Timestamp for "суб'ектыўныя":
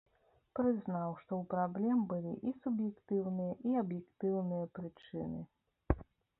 2.63-3.53